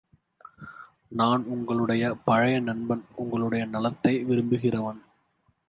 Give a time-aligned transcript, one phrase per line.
[1.09, 5.01] நான் உங்களுடைய பழைய நண்பன் உங்களுடைய நலத்தை விரும்புகிறவன்.